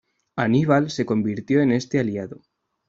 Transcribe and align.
Aníbal 0.35 0.89
se 0.89 1.05
convirtió 1.05 1.61
en 1.61 1.71
este 1.71 1.99
aliado. 1.99 2.41